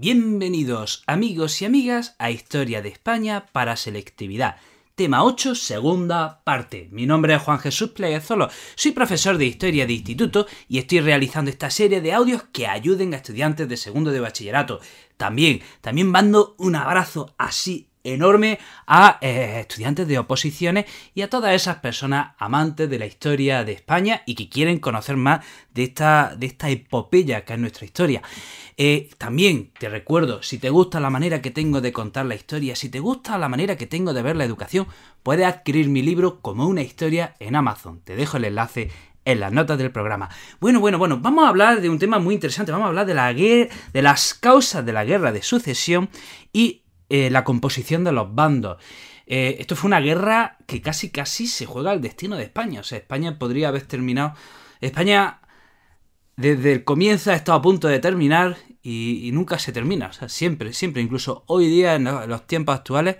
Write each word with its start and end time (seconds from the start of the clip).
Bienvenidos 0.00 1.02
amigos 1.08 1.60
y 1.60 1.64
amigas 1.64 2.14
a 2.20 2.30
Historia 2.30 2.82
de 2.82 2.88
España 2.88 3.46
para 3.50 3.74
Selectividad. 3.74 4.54
Tema 4.94 5.24
8, 5.24 5.56
segunda 5.56 6.44
parte. 6.44 6.86
Mi 6.92 7.04
nombre 7.04 7.34
es 7.34 7.42
Juan 7.42 7.58
Jesús 7.58 7.90
Pleguezolo, 7.90 8.48
soy 8.76 8.92
profesor 8.92 9.36
de 9.38 9.46
Historia 9.46 9.88
de 9.88 9.94
Instituto 9.94 10.46
y 10.68 10.78
estoy 10.78 11.00
realizando 11.00 11.50
esta 11.50 11.68
serie 11.68 12.00
de 12.00 12.12
audios 12.12 12.44
que 12.52 12.68
ayuden 12.68 13.12
a 13.12 13.16
estudiantes 13.16 13.68
de 13.68 13.76
segundo 13.76 14.12
de 14.12 14.20
bachillerato. 14.20 14.78
También, 15.16 15.62
también 15.80 16.06
mando 16.06 16.54
un 16.58 16.76
abrazo 16.76 17.34
así 17.36 17.87
enorme 18.12 18.58
a 18.86 19.18
eh, 19.20 19.60
estudiantes 19.60 20.06
de 20.08 20.18
oposiciones 20.18 20.86
y 21.14 21.22
a 21.22 21.30
todas 21.30 21.54
esas 21.54 21.76
personas 21.76 22.34
amantes 22.38 22.88
de 22.88 22.98
la 22.98 23.06
historia 23.06 23.64
de 23.64 23.72
España 23.72 24.22
y 24.26 24.34
que 24.34 24.48
quieren 24.48 24.78
conocer 24.78 25.16
más 25.16 25.44
de 25.74 25.84
esta, 25.84 26.34
de 26.36 26.46
esta 26.46 26.70
epopeya 26.70 27.44
que 27.44 27.54
es 27.54 27.58
nuestra 27.58 27.84
historia. 27.84 28.22
Eh, 28.76 29.10
también 29.18 29.72
te 29.78 29.88
recuerdo, 29.88 30.42
si 30.42 30.58
te 30.58 30.70
gusta 30.70 31.00
la 31.00 31.10
manera 31.10 31.42
que 31.42 31.50
tengo 31.50 31.80
de 31.80 31.92
contar 31.92 32.26
la 32.26 32.34
historia, 32.34 32.76
si 32.76 32.88
te 32.88 33.00
gusta 33.00 33.36
la 33.38 33.48
manera 33.48 33.76
que 33.76 33.86
tengo 33.86 34.14
de 34.14 34.22
ver 34.22 34.36
la 34.36 34.44
educación, 34.44 34.86
puedes 35.22 35.46
adquirir 35.46 35.88
mi 35.88 36.02
libro 36.02 36.40
como 36.40 36.66
una 36.66 36.82
historia 36.82 37.34
en 37.40 37.56
Amazon. 37.56 38.00
Te 38.04 38.14
dejo 38.14 38.36
el 38.36 38.44
enlace 38.44 38.90
en 39.24 39.40
las 39.40 39.52
notas 39.52 39.76
del 39.76 39.90
programa. 39.90 40.30
Bueno, 40.58 40.80
bueno, 40.80 40.96
bueno, 40.96 41.18
vamos 41.20 41.44
a 41.44 41.48
hablar 41.48 41.82
de 41.82 41.90
un 41.90 41.98
tema 41.98 42.18
muy 42.18 42.34
interesante. 42.34 42.72
Vamos 42.72 42.86
a 42.86 42.88
hablar 42.88 43.04
de 43.04 43.14
la 43.14 43.32
guerra, 43.32 43.74
de 43.92 44.02
las 44.02 44.32
causas 44.32 44.86
de 44.86 44.92
la 44.92 45.04
guerra 45.04 45.32
de 45.32 45.42
sucesión 45.42 46.08
y 46.52 46.82
eh, 47.08 47.30
la 47.30 47.44
composición 47.44 48.04
de 48.04 48.12
los 48.12 48.34
bandos. 48.34 48.82
Eh, 49.26 49.56
esto 49.60 49.76
fue 49.76 49.88
una 49.88 50.00
guerra 50.00 50.56
que 50.66 50.80
casi 50.80 51.10
casi 51.10 51.46
se 51.46 51.66
juega 51.66 51.90
al 51.90 52.00
destino 52.00 52.36
de 52.36 52.44
España. 52.44 52.80
O 52.80 52.82
sea, 52.82 52.98
España 52.98 53.38
podría 53.38 53.68
haber 53.68 53.82
terminado. 53.82 54.34
España 54.80 55.40
desde 56.36 56.72
el 56.72 56.84
comienzo 56.84 57.30
ha 57.30 57.34
estado 57.34 57.58
a 57.58 57.62
punto 57.62 57.88
de 57.88 57.98
terminar 57.98 58.56
y, 58.82 59.30
nunca 59.32 59.58
se 59.58 59.72
termina. 59.72 60.06
O 60.06 60.12
sea, 60.12 60.28
siempre, 60.28 60.72
siempre, 60.72 61.02
incluso 61.02 61.44
hoy 61.46 61.68
día, 61.68 61.96
en 61.96 62.04
los 62.04 62.46
tiempos 62.46 62.76
actuales, 62.76 63.16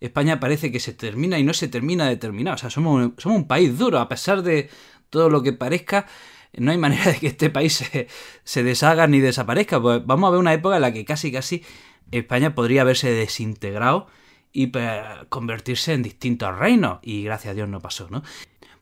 España 0.00 0.40
parece 0.40 0.70
que 0.70 0.80
se 0.80 0.92
termina 0.92 1.38
y 1.38 1.44
no 1.44 1.54
se 1.54 1.68
termina 1.68 2.06
de 2.08 2.16
terminar. 2.16 2.54
O 2.54 2.58
sea, 2.58 2.70
somos, 2.70 3.12
somos 3.16 3.38
un 3.38 3.46
país 3.46 3.78
duro, 3.78 3.98
a 3.98 4.08
pesar 4.08 4.42
de 4.42 4.68
todo 5.10 5.30
lo 5.30 5.42
que 5.42 5.52
parezca. 5.52 6.06
No 6.54 6.70
hay 6.70 6.78
manera 6.78 7.12
de 7.12 7.18
que 7.18 7.28
este 7.28 7.50
país 7.50 7.74
se, 7.74 8.08
se 8.44 8.62
deshaga 8.62 9.06
ni 9.06 9.20
desaparezca. 9.20 9.80
Pues 9.80 10.04
vamos 10.04 10.28
a 10.28 10.32
ver 10.32 10.40
una 10.40 10.52
época 10.52 10.76
en 10.76 10.82
la 10.82 10.92
que 10.92 11.04
casi 11.04 11.32
casi 11.32 11.64
España 12.10 12.54
podría 12.54 12.82
haberse 12.82 13.10
desintegrado 13.10 14.06
y 14.52 14.68
pues, 14.68 15.02
convertirse 15.28 15.92
en 15.92 16.02
distintos 16.02 16.56
reinos, 16.56 16.98
y 17.02 17.24
gracias 17.24 17.52
a 17.52 17.54
Dios 17.54 17.68
no 17.68 17.80
pasó, 17.80 18.08
¿no? 18.10 18.22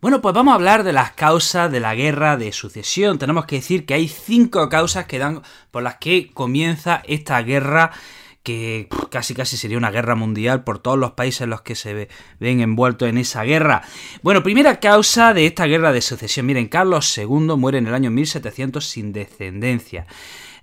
Bueno, 0.01 0.21
pues 0.21 0.35
vamos 0.35 0.53
a 0.53 0.57
hablar 0.57 0.85
de 0.85 0.93
las 0.93 1.13
causas 1.13 1.73
de 1.73 1.81
la 1.81 1.95
guerra 1.95 2.37
de 2.37 2.53
sucesión. 2.53 3.19
Tenemos 3.19 3.47
que 3.47 3.57
decir 3.57 3.87
que 3.87 3.95
hay 3.95 4.07
cinco 4.07 4.69
causas 4.69 5.07
que 5.07 5.19
dan 5.19 5.41
por 5.71 5.83
las 5.83 5.97
que 5.97 6.31
comienza 6.33 7.03
esta 7.07 7.41
guerra 7.41 7.91
que 8.45 8.89
casi 9.11 9.35
casi 9.35 9.57
sería 9.57 9.79
una 9.79 9.91
guerra 9.91 10.15
mundial 10.15 10.63
por 10.63 10.79
todos 10.79 10.99
los 10.99 11.13
países 11.13 11.41
en 11.41 11.51
los 11.51 11.63
que 11.63 11.75
se 11.75 12.09
ven 12.39 12.61
envueltos 12.61 13.09
en 13.09 13.17
esa 13.17 13.43
guerra. 13.43 13.83
Bueno, 14.23 14.43
primera 14.43 14.79
causa 14.79 15.33
de 15.33 15.47
esta 15.47 15.65
guerra 15.65 15.93
de 15.93 16.03
sucesión. 16.03 16.45
Miren, 16.45 16.69
Carlos 16.69 17.17
II 17.17 17.57
muere 17.57 17.79
en 17.79 17.87
el 17.87 17.95
año 17.95 18.11
1700 18.11 18.85
sin 18.85 19.15
descendencia. 19.15 20.07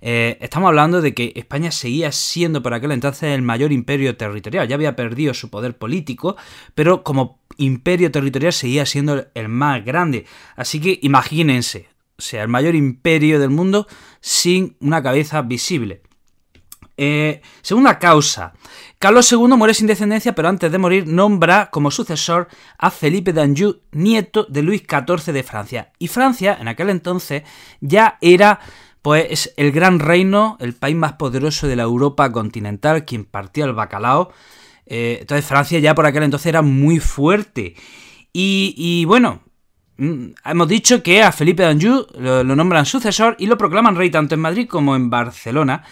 Eh, 0.04 0.36
estamos 0.40 0.66
hablando 0.66 1.00
de 1.00 1.14
que 1.14 1.32
España 1.36 1.70
seguía 1.70 2.10
siendo 2.10 2.60
por 2.60 2.74
aquel 2.74 2.90
entonces 2.90 3.34
el 3.34 3.42
mayor 3.42 3.70
imperio 3.70 4.16
territorial. 4.16 4.66
Ya 4.66 4.74
había 4.74 4.96
perdido 4.96 5.32
su 5.32 5.48
poder 5.48 5.78
político, 5.78 6.36
pero 6.74 7.04
como 7.04 7.38
imperio 7.56 8.10
territorial 8.10 8.52
seguía 8.52 8.84
siendo 8.84 9.26
el 9.32 9.48
más 9.48 9.84
grande. 9.84 10.26
Así 10.56 10.80
que 10.80 10.98
imagínense, 11.02 11.88
o 12.18 12.22
sea, 12.22 12.42
el 12.42 12.48
mayor 12.48 12.74
imperio 12.74 13.38
del 13.38 13.50
mundo 13.50 13.86
sin 14.20 14.76
una 14.80 15.00
cabeza 15.04 15.40
visible. 15.42 16.02
Eh, 16.96 17.40
segunda 17.62 17.98
causa. 18.00 18.54
Carlos 18.98 19.30
II 19.30 19.56
muere 19.56 19.72
sin 19.72 19.86
descendencia, 19.86 20.34
pero 20.34 20.48
antes 20.48 20.70
de 20.70 20.78
morir 20.78 21.06
nombra 21.06 21.70
como 21.70 21.92
sucesor 21.92 22.48
a 22.76 22.90
Felipe 22.90 23.32
d'Anjou, 23.32 23.80
nieto 23.92 24.46
de 24.48 24.62
Luis 24.62 24.82
XIV 24.82 25.32
de 25.32 25.42
Francia. 25.42 25.92
Y 25.98 26.08
Francia, 26.08 26.58
en 26.60 26.68
aquel 26.68 26.90
entonces, 26.90 27.44
ya 27.80 28.18
era 28.20 28.60
pues 29.02 29.26
es 29.30 29.54
el 29.56 29.72
gran 29.72 29.98
reino, 29.98 30.56
el 30.60 30.74
país 30.74 30.96
más 30.96 31.14
poderoso 31.14 31.66
de 31.66 31.76
la 31.76 31.82
Europa 31.82 32.30
continental, 32.30 33.04
quien 33.04 33.24
partía 33.24 33.64
el 33.64 33.72
bacalao. 33.72 34.32
Eh, 34.86 35.18
entonces 35.20 35.44
Francia 35.44 35.78
ya 35.80 35.94
por 35.94 36.06
aquel 36.06 36.22
entonces 36.22 36.46
era 36.46 36.62
muy 36.62 37.00
fuerte. 37.00 37.74
Y, 38.32 39.04
bueno, 39.06 39.42
mm, 39.98 40.26
hemos 40.46 40.68
dicho 40.68 41.02
que 41.02 41.22
a 41.22 41.32
Felipe 41.32 41.64
d'Anjou 41.64 42.06
lo, 42.18 42.44
nombran 42.44 42.86
sucesor 42.86 43.36
y 43.38 43.46
lo 43.46 43.58
proclaman 43.58 43.96
rey 43.96 44.10
tanto 44.10 44.34
en 44.34 44.40
Madrid 44.40 44.68
como 44.68 44.96
en 44.96 45.10
Barcelona. 45.10 45.84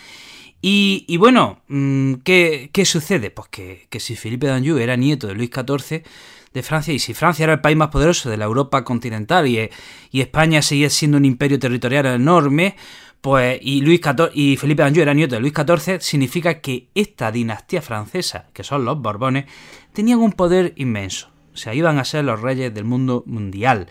Y, 0.62 1.16
bueno, 1.16 1.62
mm, 1.68 2.14
¿qué, 2.24 2.70
sucede? 2.84 3.30
Pues 3.30 3.48
que, 3.48 3.86
que 3.90 3.98
si 3.98 4.14
Felipe 4.14 4.46
d'Anjou 4.46 4.78
era 4.78 4.96
nieto 4.96 5.26
de 5.26 5.34
Luis 5.34 5.50
XIV, 5.50 6.04
de 6.52 6.62
Francia 6.62 6.92
y 6.92 6.98
si 6.98 7.14
Francia 7.14 7.44
era 7.44 7.54
el 7.54 7.60
país 7.60 7.76
más 7.76 7.88
poderoso 7.88 8.28
de 8.28 8.36
la 8.36 8.44
Europa 8.44 8.84
continental 8.84 9.46
y, 9.46 9.70
España 10.12 10.62
seguía 10.62 10.90
siendo 10.90 11.16
un 11.16 11.24
imperio 11.24 11.58
territorial 11.58 12.06
enorme, 12.06 12.76
pues 13.20 13.58
y 13.62 13.82
Luis 13.82 14.00
XIV 14.02 14.30
y 14.34 14.56
Felipe 14.56 14.82
Anjou 14.82 15.02
era 15.02 15.14
nieto 15.14 15.36
de 15.36 15.40
Luis 15.40 15.52
XIV, 15.54 16.00
significa 16.00 16.60
que 16.60 16.88
esta 16.94 17.30
dinastía 17.30 17.82
francesa, 17.82 18.46
que 18.52 18.64
son 18.64 18.84
los 18.84 19.00
Borbones, 19.00 19.44
tenían 19.92 20.18
un 20.18 20.32
poder 20.32 20.72
inmenso. 20.76 21.30
O 21.52 21.56
sea, 21.56 21.74
iban 21.74 21.98
a 21.98 22.04
ser 22.04 22.24
los 22.24 22.40
reyes 22.40 22.72
del 22.72 22.84
mundo 22.84 23.22
mundial. 23.26 23.88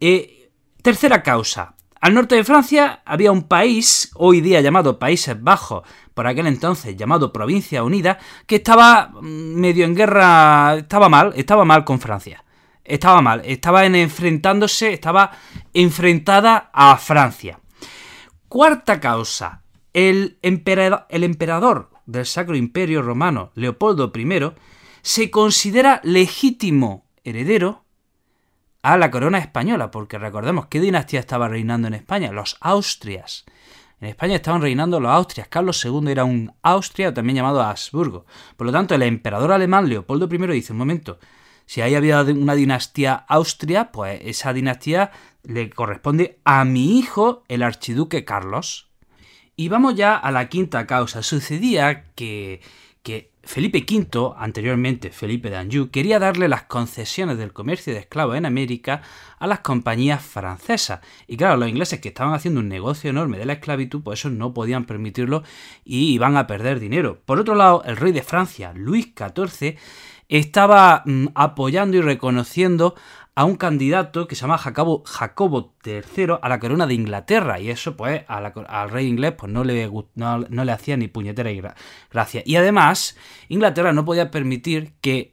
Eh, 0.00 0.50
tercera 0.82 1.22
causa. 1.22 1.74
Al 2.02 2.14
norte 2.14 2.34
de 2.34 2.42
Francia 2.42 3.00
había 3.04 3.30
un 3.30 3.44
país, 3.44 4.10
hoy 4.16 4.40
día 4.40 4.60
llamado 4.60 4.98
Países 4.98 5.40
Bajos, 5.40 5.84
por 6.14 6.26
aquel 6.26 6.48
entonces 6.48 6.96
llamado 6.96 7.32
Provincia 7.32 7.84
Unida, 7.84 8.18
que 8.44 8.56
estaba 8.56 9.12
mm, 9.20 9.54
medio 9.54 9.84
en 9.84 9.94
guerra, 9.94 10.78
estaba 10.78 11.08
mal, 11.08 11.32
estaba 11.36 11.64
mal 11.64 11.84
con 11.84 12.00
Francia. 12.00 12.44
Estaba 12.82 13.22
mal, 13.22 13.42
estaba 13.44 13.86
en 13.86 13.94
enfrentándose, 13.94 14.92
estaba 14.92 15.30
enfrentada 15.72 16.70
a 16.72 16.96
Francia. 16.96 17.60
Cuarta 18.48 18.98
causa, 18.98 19.62
el 19.92 20.40
emperador, 20.42 21.06
el 21.08 21.22
emperador 21.22 21.90
del 22.06 22.26
Sacro 22.26 22.56
Imperio 22.56 23.02
Romano, 23.02 23.52
Leopoldo 23.54 24.10
I, 24.12 24.50
se 25.02 25.30
considera 25.30 26.00
legítimo 26.02 27.06
heredero 27.22 27.84
a 28.82 28.96
la 28.96 29.10
corona 29.10 29.38
española, 29.38 29.90
porque 29.90 30.18
recordemos 30.18 30.66
qué 30.66 30.80
dinastía 30.80 31.20
estaba 31.20 31.48
reinando 31.48 31.88
en 31.88 31.94
España, 31.94 32.32
los 32.32 32.56
Austrias. 32.60 33.44
En 34.00 34.08
España 34.08 34.34
estaban 34.34 34.60
reinando 34.60 34.98
los 34.98 35.12
Austrias. 35.12 35.46
Carlos 35.48 35.84
II 35.84 36.10
era 36.10 36.24
un 36.24 36.52
Austria, 36.62 37.14
también 37.14 37.36
llamado 37.36 37.62
Habsburgo. 37.62 38.26
Por 38.56 38.66
lo 38.66 38.72
tanto, 38.72 38.96
el 38.96 39.02
emperador 39.02 39.52
alemán 39.52 39.88
Leopoldo 39.88 40.28
I 40.30 40.38
dice, 40.48 40.72
un 40.72 40.78
momento, 40.78 41.20
si 41.66 41.80
ahí 41.80 41.94
había 41.94 42.22
una 42.22 42.54
dinastía 42.54 43.14
Austria, 43.28 43.92
pues 43.92 44.20
esa 44.24 44.52
dinastía 44.52 45.12
le 45.44 45.70
corresponde 45.70 46.40
a 46.44 46.64
mi 46.64 46.98
hijo, 46.98 47.44
el 47.46 47.62
archiduque 47.62 48.24
Carlos. 48.24 48.88
Y 49.54 49.68
vamos 49.68 49.94
ya 49.94 50.16
a 50.16 50.32
la 50.32 50.48
quinta 50.48 50.86
causa. 50.88 51.22
Sucedía 51.22 52.04
que, 52.16 52.60
que 53.02 53.32
Felipe 53.44 53.84
V, 53.88 54.34
anteriormente 54.36 55.10
Felipe 55.10 55.50
d'Anjou, 55.50 55.90
quería 55.90 56.20
darle 56.20 56.48
las 56.48 56.62
concesiones 56.62 57.38
del 57.38 57.52
comercio 57.52 57.92
de 57.92 57.98
esclavos 57.98 58.36
en 58.36 58.46
América 58.46 59.02
a 59.38 59.46
las 59.48 59.60
compañías 59.60 60.24
francesas. 60.24 61.00
Y 61.26 61.36
claro, 61.36 61.56
los 61.56 61.68
ingleses 61.68 62.00
que 62.00 62.08
estaban 62.08 62.34
haciendo 62.34 62.60
un 62.60 62.68
negocio 62.68 63.10
enorme 63.10 63.38
de 63.38 63.46
la 63.46 63.54
esclavitud, 63.54 64.02
pues 64.02 64.20
eso 64.20 64.30
no 64.30 64.54
podían 64.54 64.84
permitirlo 64.84 65.42
y 65.84 66.12
iban 66.12 66.36
a 66.36 66.46
perder 66.46 66.78
dinero. 66.78 67.20
Por 67.26 67.40
otro 67.40 67.56
lado, 67.56 67.82
el 67.84 67.96
rey 67.96 68.12
de 68.12 68.22
Francia, 68.22 68.72
Luis 68.74 69.08
XIV, 69.16 69.76
estaba 70.28 71.02
mm, 71.04 71.26
apoyando 71.34 71.96
y 71.96 72.00
reconociendo 72.00 72.94
a 73.34 73.44
un 73.44 73.56
candidato 73.56 74.28
que 74.28 74.34
se 74.34 74.42
llama 74.42 74.58
Jacobo, 74.58 75.02
Jacobo 75.06 75.74
III 75.84 76.38
a 76.42 76.48
la 76.48 76.60
corona 76.60 76.86
de 76.86 76.94
Inglaterra. 76.94 77.60
Y 77.60 77.70
eso, 77.70 77.96
pues, 77.96 78.24
al 78.28 78.90
rey 78.90 79.06
inglés 79.06 79.32
pues, 79.32 79.50
no, 79.50 79.64
le, 79.64 79.90
no, 80.14 80.64
le 80.64 80.72
hacía 80.72 80.96
ni 80.96 81.08
puñetera 81.08 81.50
y 81.50 81.62
gracia. 82.10 82.42
Y 82.44 82.56
además, 82.56 83.16
Inglaterra 83.48 83.92
no 83.92 84.04
podía 84.04 84.30
permitir 84.30 84.92
que 85.00 85.32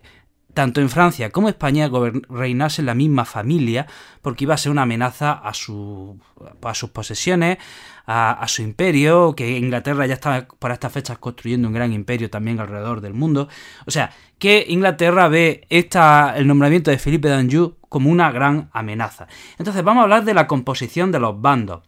tanto 0.53 0.81
en 0.81 0.89
Francia 0.89 1.29
como 1.29 1.47
España 1.47 1.89
reinase 2.27 2.81
la 2.81 2.95
misma 2.95 3.23
familia, 3.25 3.85
porque 4.21 4.45
iba 4.45 4.55
a 4.55 4.57
ser 4.57 4.71
una 4.71 4.81
amenaza 4.81 5.31
a, 5.31 5.53
su, 5.53 6.19
a 6.63 6.73
sus 6.73 6.89
posesiones, 6.89 7.59
a, 8.05 8.43
su 8.47 8.63
imperio, 8.63 9.35
que 9.35 9.57
Inglaterra 9.57 10.07
ya 10.07 10.15
estaba 10.15 10.47
para 10.57 10.73
estas 10.73 10.91
fechas 10.91 11.19
construyendo 11.19 11.67
un 11.67 11.73
gran 11.73 11.93
imperio 11.93 12.29
también 12.29 12.59
alrededor 12.59 13.01
del 13.01 13.13
mundo. 13.13 13.47
O 13.85 13.91
sea, 13.91 14.11
que 14.39 14.65
Inglaterra 14.67 15.27
ve 15.27 15.67
esta, 15.69 16.33
el 16.35 16.47
nombramiento 16.47 16.91
de 16.91 16.97
Felipe 16.97 17.29
d'Anjou 17.29 17.78
como 17.89 18.09
una 18.09 18.31
gran 18.31 18.69
amenaza. 18.71 19.27
Entonces 19.57 19.83
vamos 19.83 20.01
a 20.01 20.03
hablar 20.03 20.23
de 20.23 20.33
la 20.33 20.47
composición 20.47 21.11
de 21.11 21.19
los 21.19 21.41
bandos. 21.41 21.83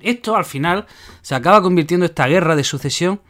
Esto 0.00 0.36
al 0.36 0.44
final 0.44 0.86
se 1.22 1.34
acaba 1.34 1.62
convirtiendo 1.62 2.06
esta 2.06 2.26
guerra 2.26 2.56
de 2.56 2.64
sucesión, 2.64 3.20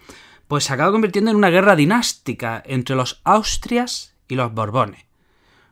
pues 0.49 0.65
se 0.65 0.73
acaba 0.73 0.93
convirtiendo 0.93 1.31
en 1.31 1.37
una 1.37 1.51
guerra 1.51 1.77
dinástica 1.77 2.63
entre 2.67 2.97
los 2.97 3.21
Austrias 3.25 4.15
y 4.29 4.35
los 4.35 4.53
Borbones. 4.53 5.05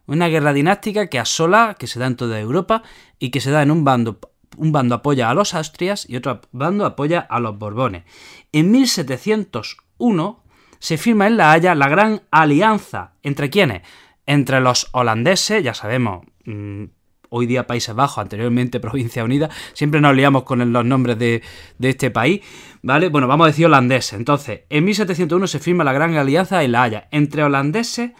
Una 0.06 0.28
guerra 0.28 0.52
dinástica 0.52 1.08
que 1.08 1.18
asola, 1.18 1.76
que 1.78 1.86
se 1.86 1.98
da 1.98 2.06
en 2.06 2.16
toda 2.16 2.40
Europa 2.40 2.82
y 3.18 3.30
que 3.30 3.40
se 3.40 3.50
da 3.50 3.62
en 3.62 3.70
un 3.70 3.84
bando 3.84 4.20
un 4.56 4.72
bando 4.72 4.96
apoya 4.96 5.30
a 5.30 5.34
los 5.34 5.54
Austrias 5.54 6.06
y 6.08 6.16
otro 6.16 6.40
bando 6.52 6.84
apoya 6.84 7.20
a 7.20 7.40
los 7.40 7.58
Borbones. 7.58 8.04
En 8.52 8.70
1701 8.70 10.42
se 10.78 10.98
firma 10.98 11.26
en 11.26 11.36
La 11.36 11.52
Haya 11.52 11.74
la 11.74 11.88
Gran 11.88 12.22
Alianza. 12.30 13.12
¿Entre 13.22 13.50
quiénes? 13.50 13.82
Entre 14.30 14.60
los 14.60 14.86
holandeses, 14.92 15.60
ya 15.64 15.74
sabemos, 15.74 16.24
mm, 16.44 16.84
hoy 17.30 17.46
día 17.46 17.66
Países 17.66 17.96
Bajos, 17.96 18.18
anteriormente 18.18 18.78
Provincia 18.80 19.24
Unida, 19.24 19.50
siempre 19.72 20.00
nos 20.00 20.14
liamos 20.14 20.44
con 20.44 20.72
los 20.72 20.84
nombres 20.84 21.18
de, 21.18 21.42
este 21.80 22.12
país, 22.12 22.40
¿vale? 22.80 23.08
Bueno, 23.08 23.26
vamos 23.26 23.46
a 23.46 23.48
decir 23.48 23.66
holandeses. 23.66 24.12
Entonces, 24.12 24.60
en 24.70 24.84
1701 24.84 25.48
se 25.48 25.58
firma 25.58 25.82
la 25.82 25.92
Gran 25.92 26.14
Alianza 26.14 26.62
en 26.62 26.70
La 26.70 26.84
Haya 26.84 27.08
entre 27.10 27.42
holandeses, 27.42 28.12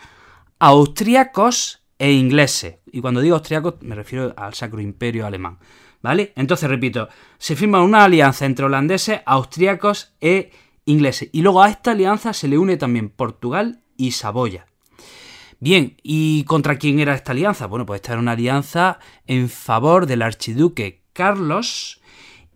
austríacos 0.58 1.84
e 1.96 2.10
ingleses. 2.10 2.78
Y 2.90 3.00
cuando 3.00 3.20
digo 3.20 3.36
austríacos 3.36 3.74
me 3.82 3.94
refiero 3.94 4.34
al 4.36 4.54
Sacro 4.54 4.80
Imperio 4.80 5.26
Alemán, 5.26 5.60
¿vale? 6.02 6.32
Entonces, 6.34 6.68
repito, 6.68 7.08
se 7.38 7.54
firma 7.54 7.84
una 7.84 8.02
alianza 8.02 8.46
entre 8.46 8.64
holandeses, 8.64 9.20
austríacos 9.26 10.16
e 10.20 10.50
ingleses. 10.86 11.30
Y 11.30 11.42
luego 11.42 11.62
a 11.62 11.70
esta 11.70 11.92
alianza 11.92 12.32
se 12.32 12.48
le 12.48 12.58
une 12.58 12.76
también 12.76 13.10
Portugal 13.10 13.84
y 13.96 14.10
Saboya. 14.10 14.69
Bien, 15.62 15.96
¿y 16.02 16.44
contra 16.44 16.78
quién 16.78 17.00
era 17.00 17.14
esta 17.14 17.32
alianza? 17.32 17.66
Bueno, 17.66 17.84
pues 17.84 18.00
esta 18.00 18.12
era 18.12 18.20
una 18.22 18.32
alianza 18.32 18.98
en 19.26 19.50
favor 19.50 20.06
del 20.06 20.22
archiduque 20.22 21.02
Carlos 21.12 22.00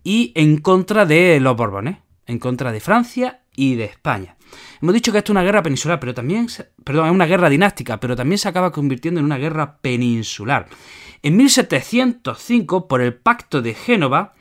y 0.03 0.31
en 0.35 0.57
contra 0.57 1.05
de 1.05 1.39
los 1.39 1.55
Borbones, 1.55 1.97
en 2.25 2.39
contra 2.39 2.71
de 2.71 2.79
Francia 2.79 3.41
y 3.55 3.75
de 3.75 3.85
España. 3.85 4.37
Hemos 4.81 4.95
dicho 4.95 5.11
que 5.11 5.19
esto 5.19 5.31
es 5.31 5.35
una 5.35 5.43
guerra 5.43 5.61
peninsular, 5.61 5.99
pero 5.99 6.15
también, 6.15 6.47
perdón, 6.83 7.05
es 7.05 7.11
una 7.11 7.27
guerra 7.27 7.47
dinástica, 7.47 7.99
pero 7.99 8.15
también 8.15 8.39
se 8.39 8.49
acaba 8.49 8.71
convirtiendo 8.71 9.19
en 9.19 9.25
una 9.25 9.37
guerra 9.37 9.77
peninsular. 9.77 10.67
En 11.21 11.37
1705, 11.37 12.87
por 12.87 13.01
el 13.01 13.13
Pacto 13.13 13.61
de 13.61 13.75
Génova, 13.75 14.33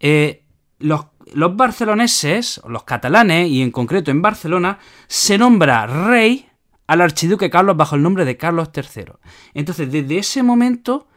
eh, 0.00 0.42
los 0.80 1.06
los 1.32 1.56
barceloneses, 1.56 2.60
los 2.68 2.84
catalanes, 2.84 3.48
y 3.48 3.62
en 3.62 3.70
concreto 3.70 4.10
en 4.10 4.22
Barcelona, 4.22 4.78
se 5.06 5.38
nombra 5.38 5.86
rey 5.86 6.46
al 6.86 7.00
archiduque 7.00 7.50
Carlos 7.50 7.76
bajo 7.76 7.96
el 7.96 8.02
nombre 8.02 8.24
de 8.24 8.36
Carlos 8.36 8.70
III. 8.74 9.12
Entonces, 9.54 9.90
desde 9.90 10.18
ese 10.18 10.42
momento, 10.42 11.08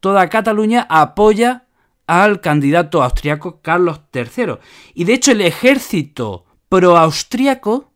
toda 0.00 0.28
Cataluña 0.28 0.86
apoya 0.88 1.66
al 2.06 2.40
candidato 2.40 3.02
austriaco 3.02 3.60
Carlos 3.60 4.00
III. 4.12 4.58
Y 4.94 5.04
de 5.04 5.14
hecho, 5.14 5.32
el 5.32 5.40
ejército 5.40 6.44
pro-austriaco 6.68 7.92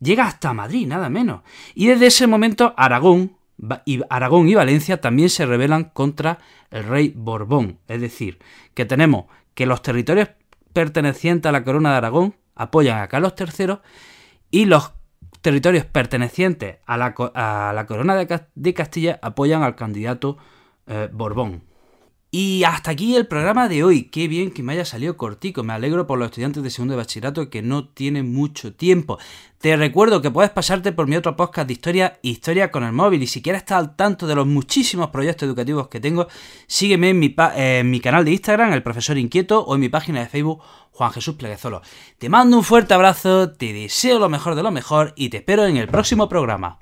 llega 0.00 0.26
hasta 0.26 0.52
Madrid, 0.52 0.86
nada 0.86 1.08
menos. 1.08 1.42
Y 1.74 1.86
desde 1.86 2.06
ese 2.06 2.26
momento, 2.26 2.74
Aragón 2.76 3.36
y, 3.84 4.00
Aragón 4.08 4.48
y 4.48 4.54
Valencia 4.54 5.00
también 5.00 5.30
se 5.30 5.46
rebelan 5.46 5.84
contra 5.84 6.38
el 6.70 6.84
rey 6.84 7.12
Borbón. 7.16 7.78
Es 7.88 8.00
decir, 8.00 8.38
que 8.74 8.84
tenemos 8.84 9.26
que 9.54 9.66
los 9.66 9.82
territorios 9.82 10.30
pertenecientes 10.72 11.48
a 11.48 11.52
la 11.52 11.64
corona 11.64 11.90
de 11.90 11.96
Aragón 11.96 12.34
apoyan 12.54 13.00
a 13.00 13.08
Carlos 13.08 13.34
III 13.38 13.78
y 14.50 14.66
los 14.66 14.92
territorios 15.40 15.84
pertenecientes 15.84 16.78
a 16.86 16.96
la, 16.96 17.14
corona 17.86 18.14
de, 18.16 18.74
Castilla 18.74 19.18
apoyan 19.22 19.62
al 19.62 19.76
candidato 19.76 20.38
eh, 20.86 21.08
Borbón. 21.12 21.69
Y 22.32 22.62
hasta 22.62 22.92
aquí 22.92 23.16
el 23.16 23.26
programa 23.26 23.68
de 23.68 23.82
hoy. 23.82 24.04
Qué 24.04 24.28
bien 24.28 24.52
que 24.52 24.62
me 24.62 24.72
haya 24.72 24.84
salido 24.84 25.16
cortico. 25.16 25.64
Me 25.64 25.72
alegro 25.72 26.06
por 26.06 26.16
los 26.16 26.26
estudiantes 26.26 26.62
de 26.62 26.70
segundo 26.70 26.92
de 26.92 26.98
bachillerato 26.98 27.50
que 27.50 27.60
no 27.60 27.88
tienen 27.88 28.32
mucho 28.32 28.72
tiempo. 28.72 29.18
Te 29.58 29.76
recuerdo 29.76 30.22
que 30.22 30.30
puedes 30.30 30.52
pasarte 30.52 30.92
por 30.92 31.08
mi 31.08 31.16
otro 31.16 31.34
podcast 31.34 31.66
de 31.66 31.72
historia, 31.72 32.20
Historia 32.22 32.70
con 32.70 32.84
el 32.84 32.92
móvil. 32.92 33.24
Y 33.24 33.26
si 33.26 33.42
quieres 33.42 33.62
estar 33.62 33.78
al 33.78 33.96
tanto 33.96 34.28
de 34.28 34.36
los 34.36 34.46
muchísimos 34.46 35.10
proyectos 35.10 35.48
educativos 35.48 35.88
que 35.88 35.98
tengo, 35.98 36.28
sígueme 36.68 37.10
en 37.10 37.18
mi, 37.18 37.34
en 37.56 37.90
mi 37.90 37.98
canal 37.98 38.24
de 38.24 38.30
Instagram, 38.30 38.74
El 38.74 38.84
Profesor 38.84 39.18
Inquieto, 39.18 39.64
o 39.64 39.74
en 39.74 39.80
mi 39.80 39.88
plegazo 39.88 40.12
de 40.12 40.26
Facebook, 40.26 40.62
Juan 40.92 41.10
Jesús 41.10 41.34
Pleguezolo. 41.34 41.82
Te 42.18 42.28
mando 42.28 42.56
un 42.56 42.62
fuerte 42.62 42.94
abrazo, 42.94 43.50
te 43.50 43.72
deseo 43.72 44.20
lo 44.20 44.28
mejor 44.28 44.54
de 44.54 44.62
lo 44.62 44.70
mejor 44.70 45.14
y 45.16 45.30
te 45.30 45.38
espero 45.38 45.66
en 45.66 45.76
el 45.76 45.88
próximo 45.88 46.28
programa. 46.28 46.78